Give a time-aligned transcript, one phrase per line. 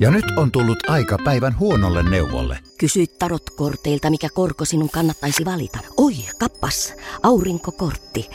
[0.00, 2.58] Ja nyt on tullut aika päivän huonolle neuvolle.
[2.78, 5.78] Kysy tarotkorteilta, mikä korko sinun kannattaisi valita.
[5.96, 8.30] Oi, kappas, aurinkokortti.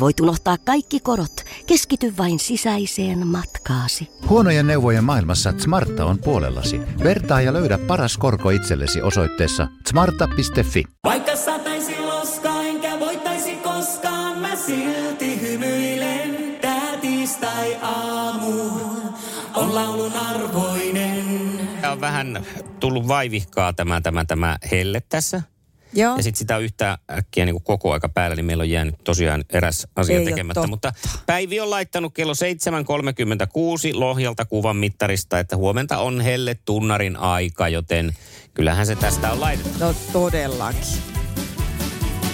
[0.00, 1.44] Voit unohtaa kaikki korot.
[1.66, 4.10] Keskity vain sisäiseen matkaasi.
[4.28, 6.80] Huonojen neuvojen maailmassa Smarta on puolellasi.
[7.04, 10.84] Vertaa ja löydä paras korko itsellesi osoitteessa smarta.fi.
[11.04, 16.56] Vaikka sataisi loskaa, enkä voittaisi koskaan, mä silti hymyilen.
[16.60, 18.52] Tää tiistai-aamu
[19.54, 20.83] on laulun arvoinen.
[21.94, 22.46] On vähän
[22.80, 25.42] tullut vaivihkaa tämä, tämä, tämä helle tässä.
[25.92, 26.16] Joo.
[26.16, 28.94] Ja sitten sitä on yhtä äkkiä niin kuin koko aika päällä, niin meillä on jäänyt
[29.04, 30.66] tosiaan eräs asia Ei tekemättä.
[30.66, 30.92] Mutta
[31.26, 32.38] Päivi on laittanut kello 7.36
[33.98, 38.12] Lohjalta kuvan mittarista, että huomenta on helle tunnarin aika, joten
[38.54, 39.78] kyllähän se tästä on laitettu.
[39.78, 40.82] No todellakin.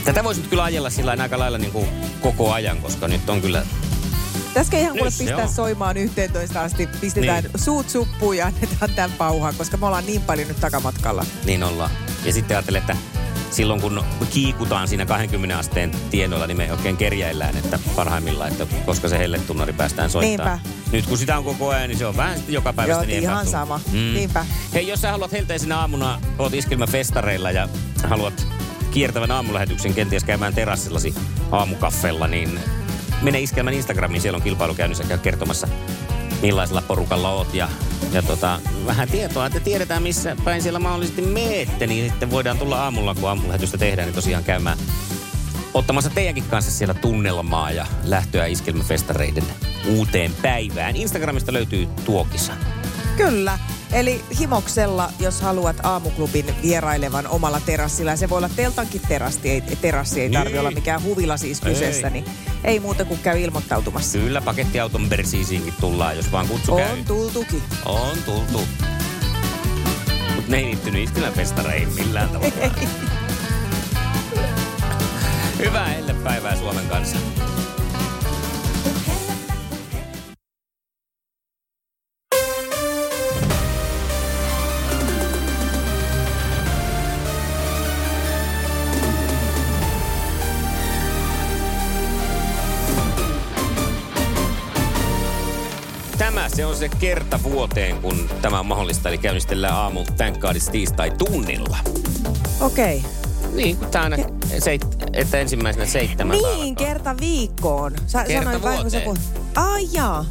[0.05, 1.89] Tätä voisi nyt kyllä ajella sillä aika lailla niin kuin
[2.21, 3.67] koko ajan, koska nyt on kyllä...
[4.55, 5.49] Tästä ihan kuule pistää on.
[5.49, 6.87] soimaan 11 asti.
[7.01, 7.53] Pistetään Niin.
[7.59, 11.27] suut suppuun ja annetaan tämän pauhaa, koska me ollaan niin paljon nyt takamatkalla.
[11.45, 11.91] Niin ollaan.
[12.25, 12.97] Ja sitten ajattelen, että
[13.51, 19.09] silloin kun kiikutaan siinä 20 asteen tienoilla, niin me oikein kerjäillään, että parhaimmillaan, että koska
[19.09, 20.61] se helletunnari päästään soittamaan.
[20.65, 20.91] Niinpä.
[20.93, 23.47] Nyt kun sitä on koko ajan, niin se on vähän joka päivä Joo, niin ihan
[23.47, 23.81] sama.
[23.93, 24.47] Niinpä.
[24.75, 27.69] Hei, jos sä haluat helteisenä aamuna, oot iskelmäfestareilla ja
[28.05, 28.47] haluat
[28.91, 31.15] kiertävän aamulähetyksen kenties käymään terassillasi
[31.51, 32.61] aamukaffella, niin
[33.23, 35.69] mene Iskelmän Instagramiin, siellä on kilpailu käynnissä, käy kertomassa
[36.43, 37.69] millaisella porukalla oot ja,
[38.13, 42.83] ja tota, vähän tietoa, että tiedetään missä päin siellä mahdollisesti meette, niin sitten voidaan tulla
[42.83, 44.79] aamulla, kun aamulähetystä tehdään, niin tosiaan käymään
[45.75, 49.45] ottamassa teidänkin kanssa siellä tunnelmaa ja lähtöä iskelmäfestareiden
[49.89, 50.97] uuteen päivään.
[50.97, 52.53] Instagramista löytyy tuo kisa.
[53.17, 53.59] Kyllä.
[53.93, 59.61] Eli himoksella, jos haluat aamuklubin vierailevan omalla terassilla, ja se voi olla teltankin terassi, ei,
[59.61, 60.61] terassi ei tarvi Niin.
[60.61, 62.13] olla mikään huvila siis kyseessä, Ei.
[62.13, 62.25] niin
[62.65, 64.19] ei muuta kuin käy ilmoittautumassa.
[64.19, 66.93] Kyllä pakettiauton persiisiinkin tullaan, jos vaan kutsu käy.
[66.99, 67.63] On tultukin.
[67.85, 68.61] On tultu.
[70.35, 72.55] Mut ne ei liittynyt Iskelän festareihin millään tavalla.
[75.59, 77.17] Hyvää hellepäivää Suomen kanssa.
[96.35, 99.09] Tämä se on se kerta vuoteen, kun tämä on mahdollista.
[99.09, 100.37] Eli käynnistellään aamu Thank
[100.73, 101.79] tiistai tunnilla.
[102.61, 102.99] Okei.
[102.99, 103.11] Okay.
[103.55, 104.13] Niin, kun tämä on
[104.59, 107.95] seit, että ensimmäisenä seitsemän Niin, kerta viikkoon.
[108.07, 109.03] Sä Kerta kun sä vuoteen.
[109.03, 109.19] puhut.
[109.55, 110.25] Ai jaa.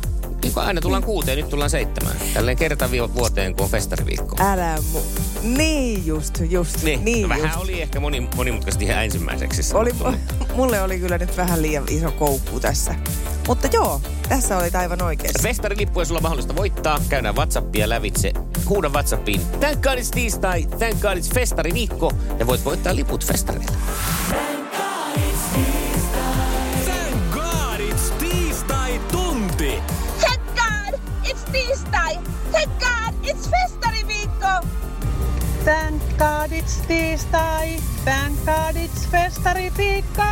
[0.43, 2.16] Niin kun aina tullaan kuuteen, nyt tullaan seitsemään.
[2.33, 4.35] Tälleen kerta vuoteen, kun on festariviikko.
[4.39, 4.99] Älä mu...
[5.41, 6.83] Niin just, just.
[6.83, 7.63] Niin, niin no vähän just.
[7.63, 9.75] oli ehkä moni, monimutkaisesti ihan ensimmäiseksi.
[9.75, 9.91] Oli,
[10.55, 12.95] mulle oli kyllä nyt vähän liian iso koukku tässä.
[13.47, 15.44] Mutta joo, tässä olit aivan oikeassa.
[15.44, 16.99] Festarilippuja sulla on mahdollista voittaa.
[17.09, 18.33] Käydään Whatsappia lävitse.
[18.69, 19.41] Huuda Whatsappiin.
[19.59, 22.11] Thank God it's tiistai, thank God it's festariviikko.
[22.39, 23.66] Ja voit voittaa liput festarille.
[26.85, 29.73] Thank God it's tiistai tunti.
[30.19, 32.19] Thank God, it's tiistai.
[32.51, 33.78] Thank God, it's festariviikko.
[35.64, 37.78] Thank God it's tiistai.
[38.06, 40.24] Thank God it's festariviikko.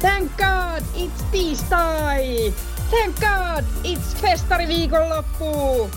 [0.00, 2.54] Thank God, it's tiistai.
[2.90, 5.90] Thank God, it's festariviikonloppu.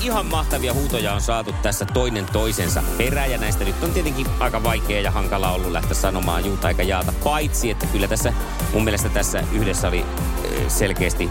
[0.00, 4.62] Ihan mahtavia huutoja on saatu tässä toinen toisensa perään ja näistä nyt on tietenkin aika
[4.62, 7.12] vaikea ja hankala ollut lähteä sanomaan juuta eikä jaata.
[7.24, 8.32] Paitsi, että kyllä tässä
[8.72, 10.06] mun mielestä tässä yhdessä oli
[10.68, 11.30] selkeästi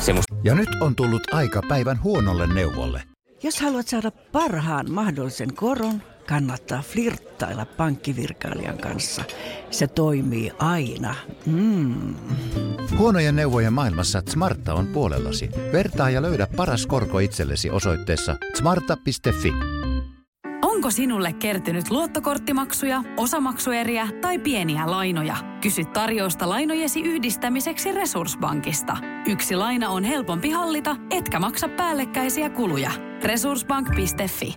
[0.00, 3.17] semmoista Ja nyt on tullut aika päivän huonolle neuvolle.
[3.42, 9.24] Jos haluat saada parhaan mahdollisen koron, kannattaa flirttailla pankkivirkailijan kanssa.
[9.70, 11.14] Se toimii aina.
[11.46, 12.14] Mm.
[12.98, 15.50] Huonojen neuvojen maailmassa Smarta on puolellasi.
[15.72, 19.52] Vertaa ja löydä paras korko itsellesi osoitteessa smarta.fi.
[20.62, 25.36] Onko sinulle kertynyt luottokorttimaksuja, osamaksueriä tai pieniä lainoja?
[25.60, 28.96] Kysy tarjousta lainojesi yhdistämiseksi Resurssbankista.
[29.26, 33.07] Yksi laina on helpompi hallita, etkä maksa päällekkäisiä kuluja.
[33.24, 34.54] Resurssbank.fi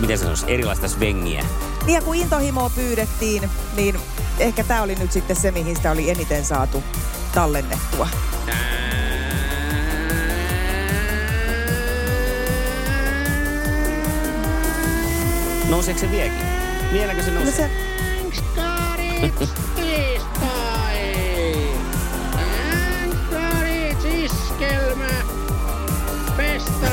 [0.00, 1.44] miten se sanoisi, erilaista svengiä.
[1.86, 3.98] Niin ja kun intohimoa pyydettiin, niin
[4.38, 6.82] ehkä tämä oli nyt sitten se, mihin sitä oli eniten saatu
[7.34, 8.08] tallennettua.
[15.68, 16.46] Nouseeko se vieläkin?
[16.92, 17.70] Vieläkö se No nousee?
[19.20, 19.30] se,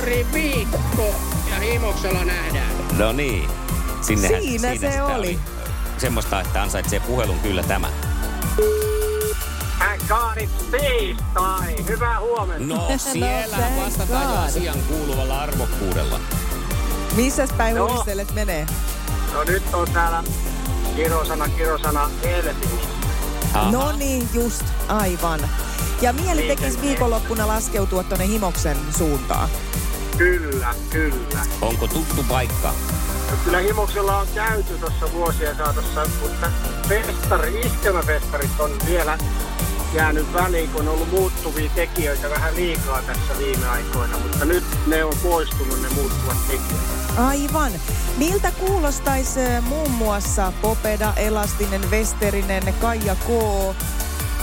[0.07, 1.15] Festariviikko.
[1.49, 2.71] Ja himoksella nähdään.
[2.97, 3.49] No niin.
[4.01, 5.39] Sinnehän, Siinä se sitä oli.
[5.97, 7.89] Semmoista, että ansaitsee puhelun kyllä tämä.
[9.77, 10.01] Thank
[10.71, 11.75] tiistai.
[11.87, 12.75] Hyvää huomenta.
[12.75, 14.45] No siellä thank vastataan jo God.
[14.45, 16.19] asian kuuluvalla arvokkuudella.
[17.15, 17.89] Missäs päin Joo.
[17.89, 18.65] huvistelet menee?
[19.33, 20.23] No nyt on täällä
[20.95, 22.89] kirosana, kirosana Helsingissä.
[23.71, 25.49] No niin, just, aivan.
[26.01, 26.81] Ja mieli tekisi Liikenteen.
[26.81, 29.49] viikonloppuna laskeutua tuonne Himoksen suuntaan.
[30.17, 31.45] Kyllä, kyllä.
[31.61, 32.73] Onko tuttu paikka?
[33.31, 36.51] No kyllä Himoksella on käyty tuossa vuosien saatossa, mutta
[36.87, 39.17] festari, iskelmäfestarit on vielä
[39.93, 45.03] jäänyt väliin, kun on ollut muuttuvia tekijöitä vähän liikaa tässä viime aikoina, mutta nyt ne
[45.03, 46.97] on poistunut ne muuttuvat tekijät.
[47.17, 47.71] Aivan.
[48.17, 53.27] Miltä kuulostaisi äh, muun muassa Popeda, Elastinen, Westerinen, Kaija K.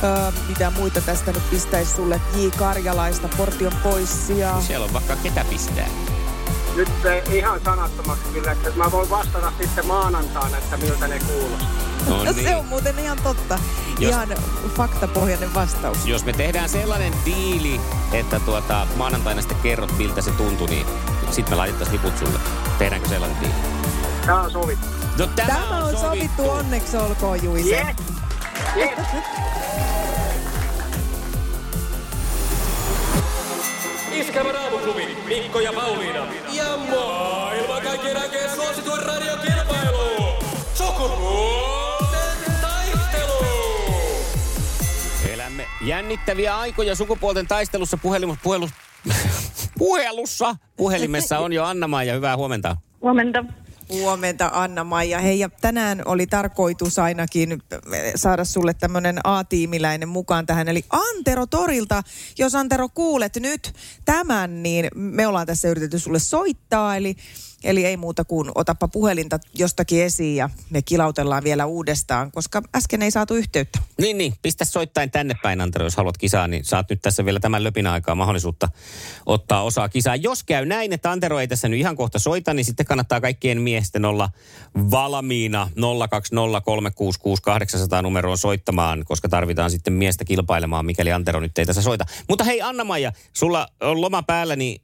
[0.05, 2.21] Öö, mitä muita tästä nyt pistäisi sulle?
[2.37, 2.47] J.
[2.59, 4.61] Karjalaista, Portion pois ja...
[4.61, 5.87] Siellä on vaikka ketä pistää.
[6.77, 11.69] Nyt se ihan sanattomaksi kyllä, että mä voin vastata sitten maanantaina, että miltä ne kuulostaa.
[12.09, 12.45] No No, niin.
[12.49, 13.59] se on muuten ihan totta.
[13.99, 14.29] Jos- Ihan
[14.77, 16.07] faktapohjainen vastaus.
[16.07, 17.81] Jos me tehdään sellainen diili,
[18.13, 20.87] että tuota, maanantaina sitten kerrot, miltä se tuntui, niin
[21.31, 22.39] sitten me laitettaisiin liput sulle.
[22.79, 23.55] Tehdäänkö sellainen diili?
[24.27, 24.87] Tää on sovittu.
[25.19, 27.77] No tämä, Tämä on sovittu, onneksi olkoon Juise.
[27.77, 28.14] Yes!
[28.77, 28.91] Yes!
[34.13, 36.27] Iskelmän aamuklubi, Mikko ja Pauliina.
[36.53, 40.33] Ja maailman kaikkien aikeen suosituen radiokilpailu.
[40.75, 43.47] Sukupuolten taistelu.
[45.33, 48.71] Elämme jännittäviä aikoja sukupuolten taistelussa puhelimus, puhelus,
[49.79, 50.57] puhelussa.
[50.77, 52.77] Puhelimessa on jo anna ja hyvää huomenta.
[53.03, 53.45] Huomenta.
[53.89, 55.19] Huomenta Anna-Maija.
[55.19, 57.63] Hei, ja tänään oli tarkoitus ainakin
[58.17, 60.69] saada sulle tämmöinen A-tiimiläinen mukaan tähän.
[60.69, 62.03] Eli Antero Torilta,
[62.39, 66.97] jos Antero kuulet nyt tämän, niin me ollaan tässä yritetty sulle soittaa.
[66.97, 67.17] Eli,
[67.65, 73.03] eli ei muuta kuin otappa puhelinta jostakin esiin ja me kilautellaan vielä uudestaan, koska äsken
[73.03, 73.79] ei saatu yhteyttä.
[73.99, 74.35] Niin, niin.
[74.43, 77.87] Pistä soittain tänne päin, Antero, jos haluat kisaa, niin saat nyt tässä vielä tämän löpin
[77.87, 78.69] aikaa mahdollisuutta
[79.27, 80.17] ottaa osaa kisaa.
[80.17, 83.61] Jos käy näin, että Antero ei tässä nyt ihan kohta soita, niin sitten kannattaa kaikkien
[83.61, 84.31] miesten olla
[84.91, 85.71] valmiina
[87.99, 92.05] 020366800 numeroon soittamaan, koska tarvitaan sitten miestä kilpailemaan, mikäli Antero nyt ei tässä soita.
[92.29, 94.81] Mutta hei Anna-Maija, sulla on loma päällä, niin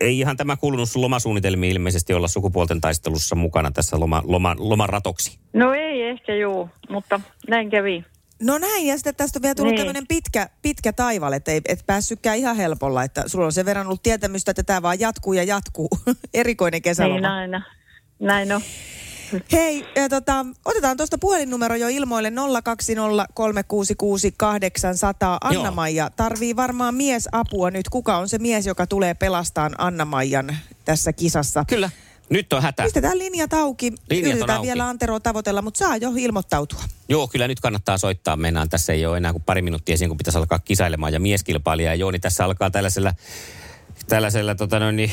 [0.00, 5.38] ei ihan tämä kuulunut sun lomasuunnitelmiin ilmeisesti olla sukupuolten taistelussa mukana tässä loma, loma, lomaratoksi.
[5.52, 8.04] No ei ehkä juu, mutta näin kävi.
[8.42, 9.78] No näin, ja sitten tästä on vielä tullut Niin.
[9.80, 13.86] tämmöinen pitkä, pitkä taival, että ei et päässytkään ihan helpolla, että sulla on sen verran
[13.86, 15.88] ollut tietämystä, että tämä vaan jatkuu ja jatkuu.
[16.34, 17.14] Erikoinen kesäloma.
[17.14, 17.62] Niin aina.
[18.18, 18.60] Näin on.
[19.52, 22.32] Hei, ja tota, otetaan tuosta puhelinnumero jo ilmoille 020366800.
[25.40, 27.88] Anna-Maija tarvii varmaan miesapua nyt.
[27.88, 31.64] Kuka on se mies, joka tulee pelastamaan Anna-Maijan tässä kisassa?
[31.68, 31.90] Kyllä.
[32.30, 32.82] Nyt on hätä.
[32.82, 33.92] Pistetään linjat auki.
[34.10, 34.66] Linjat Yritetään auki.
[34.66, 36.80] vielä Anteroa tavoitella, mutta saa jo ilmoittautua.
[37.08, 38.36] Joo, kyllä nyt kannattaa soittaa.
[38.36, 41.12] Mennään tässä ei ole enää kuin pari minuuttia siihen, kun pitäisi alkaa kisailemaan.
[41.12, 43.12] Ja mieskilpailija Jooni tässä alkaa tällaisella,
[44.06, 45.10] tällaisella tota noin, niin,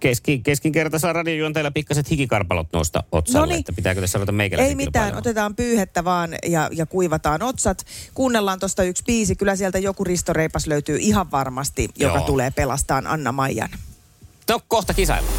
[0.00, 3.46] keski, keskinkertaisella radiojuonteella pikkaset hikikarpalot nousta otsalle.
[3.46, 3.60] Noniin.
[3.60, 7.86] Että pitääkö tässä ruveta meikäläisen Ei mitään, otetaan pyyhettä vaan ja, ja kuivataan otsat.
[8.14, 9.36] Kuunnellaan tuosta yksi biisi.
[9.36, 12.26] Kyllä sieltä joku Risto Reipas löytyy ihan varmasti, joka Joo.
[12.26, 13.70] tulee pelastaan Anna-Maijan.
[14.50, 15.30] No kohta kisailla.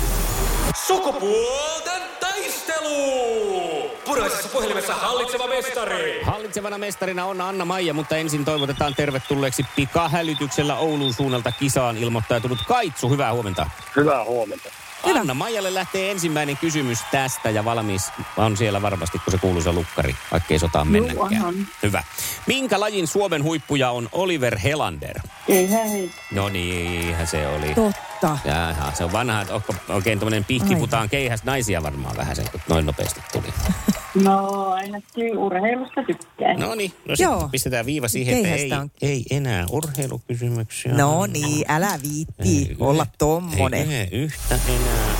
[0.87, 3.80] Sukupuolten taistelu.
[4.11, 6.23] Puraisessa puhelimessa hallitseva mestari.
[6.23, 13.09] Hallitsevana mestarina on Anna-Maija, mutta ensin toivotetaan tervetulleeksi pikahälytyksellä Oulun suunnalta kisaan ilmoittautunut Kaitsu.
[13.09, 13.69] Hyvää huomenta.
[13.95, 14.69] Hyvää huomenta.
[15.03, 20.15] Anna Maijalle lähtee ensimmäinen kysymys tästä ja valmis on siellä varmasti, kun se kuuluisa lukkari,
[20.31, 21.67] vaikkei sotaan mennäkään.
[21.83, 22.03] Hyvä.
[22.47, 25.19] Minkä lajin Suomen huippuja on Oliver Helander?
[25.47, 26.11] Ei hei.
[26.31, 27.75] No niinhän se oli.
[27.75, 28.37] Totta.
[28.45, 29.53] Jaha, se on vanha, että
[29.89, 33.53] oikein tämmöinen pihkiputaan keihäs naisia varmaan vähän sen, kun noin nopeasti tuli.
[34.15, 36.59] No ainakin urheilusta tykkään.
[36.59, 37.33] No niin, no Joo.
[37.33, 38.91] sitten pistetään viiva siihen, että ei, on.
[39.01, 40.93] ei enää urheilukysymyksiä.
[40.93, 43.81] No niin, älä viitti Ei, olla Ei tommonen.
[43.91, 45.15] enää yhtä enää.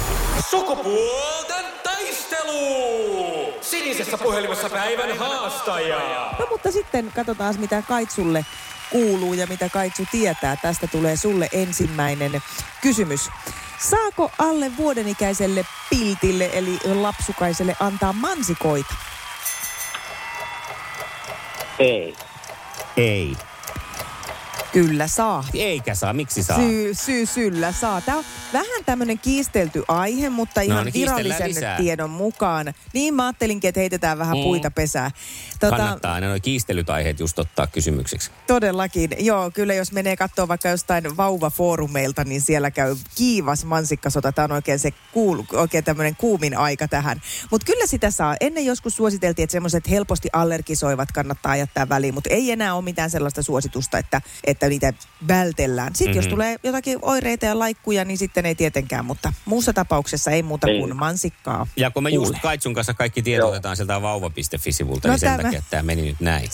[0.50, 3.54] Sukupuolten taistelu.
[3.62, 6.34] Sinisessä puhelimessa päivän haastaja.
[6.40, 8.46] No mutta sitten katsotaan, mitä Kaitsulle
[8.92, 10.56] kuuluu ja mitä Kaitsu tietää.
[10.56, 12.42] Tästä tulee sulle ensimmäinen
[12.82, 13.30] kysymys.
[13.90, 18.94] Saako alle vuodenikäiselle piltille eli lapsukaiselle antaa mansikoita?
[21.80, 22.16] Ei.
[22.98, 23.38] Ei.
[24.74, 25.44] Kyllä saa.
[25.54, 26.58] Eikä saa, miksi saa?
[26.58, 28.02] Syy, syy syllä saa.
[28.02, 28.24] Tämä on
[28.54, 31.78] vähän tämmöinen kiistelty aihe, mutta ihan niin, kiistellään virallisen lisää.
[31.78, 32.74] tiedon mukaan.
[32.94, 34.44] Niin mä ajattelinkin, että heitetään vähän Mm.
[34.44, 35.12] puita pesää.
[35.60, 38.32] Tota, Kannattaa aina nuo kiistelyt aiheet just ottaa kysymykseksi.
[38.48, 39.10] Todellakin.
[39.20, 44.32] Joo, kyllä jos menee katsoa vaikka jostain vauvafoorumeilta, niin siellä käy kiivas mansikkasota.
[44.32, 47.22] Tämä on oikein, se kuul, oikein tämmöinen kuumin aika tähän.
[47.52, 48.36] Mutta kyllä sitä saa.
[48.42, 53.10] Ennen joskus suositeltiin, että semmoiset helposti allergisoivat kannattaa jättää väliin, mutta ei enää ole mitään
[53.10, 54.94] sellaista suositusta, että, että niitä
[55.28, 55.96] vältellään.
[55.96, 56.18] Sitten mm-hmm.
[56.18, 56.32] jos Mhm.
[56.34, 60.80] tulee jotakin oireita ja laikkuja, niin sitten ei tietenkään, mutta muussa tapauksessa ei muuta Niin.
[60.80, 61.68] kuin mansikkaa.
[61.76, 62.40] Ja kun me just kuule.
[62.42, 66.50] Kaitsun kanssa kaikki tiedot otetaan sieltä vauva.fi-sivulta, No niin sen takia tämä meni nyt näin.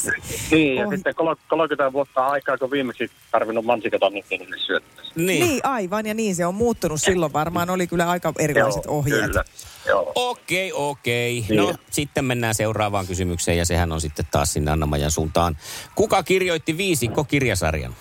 [0.51, 4.97] Niin, ja sitten kol- 30 vuotta aikaa, kun viimeksi tarvinnut mansikata, niin niille syöttää.
[5.15, 5.45] Niin.
[5.47, 7.33] niin, aivan, ja niin se on muuttunut silloin.
[7.33, 9.25] Varmaan oli kyllä aika erilaiset Joo, ohjeet.
[9.25, 9.43] Kyllä.
[9.87, 10.11] Joo.
[10.15, 11.45] Okei, okei.
[11.49, 11.57] Niin.
[11.57, 15.57] No, sitten mennään seuraavaan kysymykseen ja sehän on sitten taas sinne Anna-Majan suuntaan.
[15.95, 17.95] Kuka kirjoitti viisikko-kirjasarjan?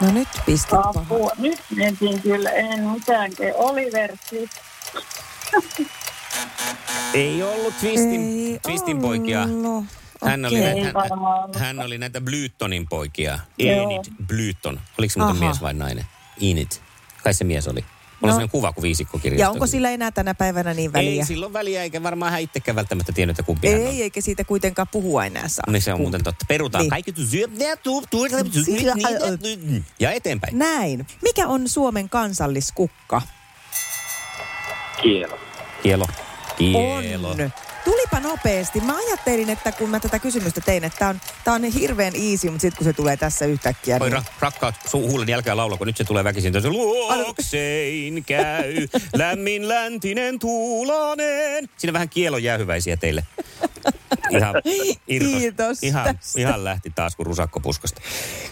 [0.00, 0.72] No nyt pistit.
[0.72, 1.30] Apua.
[1.38, 3.32] Nyt mentiin kyllä, en mitään.
[3.54, 4.12] Oliver.
[7.14, 9.42] Ei ollut Twistin, Ei Twistin poikia.
[9.42, 9.84] ollut.
[10.24, 10.80] Hän oli, Okei.
[10.82, 11.56] näitä, ollut.
[11.56, 13.38] hän oli näitä Blytonin poikia.
[13.58, 14.80] Enid Blyton.
[14.98, 15.44] Oliko se muuten Aha.
[15.46, 16.04] mies vai nainen?
[16.42, 16.68] Enid.
[17.24, 17.84] Kai se mies oli.
[18.20, 18.40] Mulla on No.
[18.40, 21.20] sellainen kuva kuin viisikko Ja onko sillä enää tänä päivänä niin väliä?
[21.20, 23.86] Ei silloin väliä, eikä varmaan hän itsekään välttämättä tiennyt, että kumpi hän on.
[23.86, 25.64] Ei, eikä siitä kuitenkaan puhua enää saa.
[25.72, 26.44] Niin se on muuten totta.
[26.48, 26.90] Perutaan Niin.
[26.90, 27.14] kaikki.
[30.00, 30.58] Ja eteenpäin.
[30.58, 31.06] Näin.
[31.22, 33.22] Mikä on Suomen kansalliskukka?
[35.02, 35.38] Kielo.
[35.82, 36.06] Kielo.
[36.58, 37.30] Kielo.
[37.30, 37.36] On.
[38.10, 38.80] Tulipa nopeasti.
[38.80, 42.50] Mä ajattelin, että kun mä tätä kysymystä tein, että tää on, tää on hirveän easy,
[42.50, 44.22] mutta sitten kun se tulee tässä yhtäkkiä, Oi niin...
[44.22, 46.52] ra- rakkaat su- huulen jälkeen laula, kun nyt se tulee väkisin.
[46.52, 51.68] Tässä luoksein käy lämmin läntinen tuulanen.
[51.76, 53.24] Siinä vähän kielon jäähyväisiä teille.
[54.30, 54.54] Ihan,
[55.08, 55.32] irtos.
[55.32, 56.40] Kiitos ihan, tästä.
[56.40, 58.00] ihan lähti taas kuin rusakko puskasta.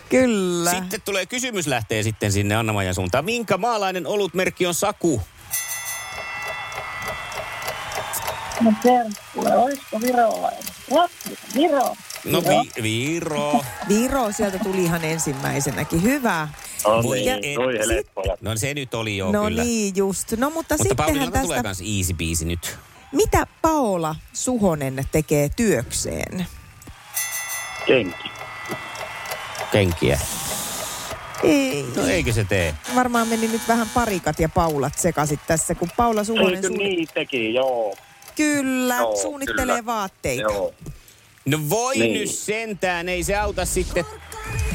[0.09, 0.71] Kyllä.
[0.71, 3.25] Sitten tulee kysymys lähtee sitten sinne Anna-Majan suuntaan.
[3.25, 5.23] Minkä maalainen olutmerkki on Saku?
[8.65, 10.63] No terkkule, olisiko virolainen?
[11.55, 11.95] Viro.
[12.25, 13.61] No vi- Viro.
[13.89, 16.03] Viro sieltä tuli ihan ensimmäisenäkin.
[16.03, 16.49] Hyvä.
[16.85, 18.37] No niin, et- toi helppoja.
[18.41, 19.65] No se nyt oli jo no kyllä.
[19.65, 20.33] niin just.
[20.33, 21.69] No mutta, Mutta sittenhän Pauliinalta tulee tästä...
[21.69, 22.77] kans easy biisi nyt.
[23.13, 26.47] Mitä Paola Suhonen tekee työkseen?
[27.87, 28.31] Kenki.
[29.73, 30.19] Kenkiä.
[31.43, 31.85] Ei.
[31.97, 32.75] No eikö se tee?
[32.95, 37.55] Varmaan meni nyt vähän parikat ja Paulat sekasit tässä, kun Paula Suhonen Eikö niin teki,
[37.55, 37.95] joo.
[38.37, 39.87] Kyllä, Joo, suunnittelee kyllä.
[39.87, 40.43] vaatteita.
[40.43, 40.75] Joo.
[41.47, 42.21] No voi Niin.
[42.21, 44.05] nyt sentään, ei se auta sitten.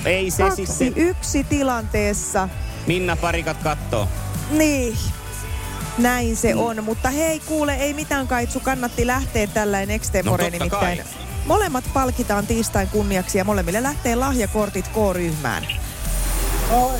[0.06, 1.04] Ei se Kaksi, sitten.
[1.04, 2.50] yksi tilanteessa.
[2.88, 4.08] Minna parikat kattoo.
[4.51, 4.98] Niin.
[5.98, 6.60] Näin se Mm.
[6.60, 10.98] on, mutta hei kuule, ei mitään kaitsu, kannatti lähteä tällainen extempore No nimittäin.
[10.98, 11.06] kai.
[11.46, 15.68] Molemmat palkitaan tiistain kunniaksi ja molemmille lähtee lahjakortit K-ryhmään.
[16.72, 17.00] Oi.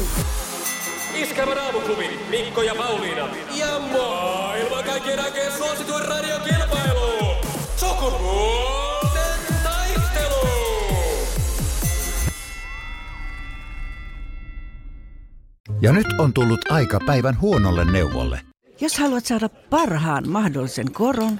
[1.22, 3.28] Iskävä raamuklubi, Mikko ja Pauliina.
[3.56, 7.36] Ja maailman kaikkien aikeen suosituen radiokilpailu.
[7.76, 10.48] Sukupuolten taistelu.
[15.82, 18.42] Ja nyt on tullut aika päivän huonolle neuvolle.
[18.82, 21.40] Jos haluat saada parhaan mahdollisen koron,